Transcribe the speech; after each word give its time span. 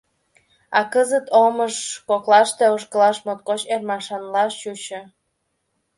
А 0.77 0.79
кызыт 0.93 1.25
омыж 1.43 1.75
коклаште 2.09 2.65
ошкылаш 2.75 3.17
моткоч 3.25 3.61
ӧрмашанла 3.73 4.43
чучо. 4.59 5.01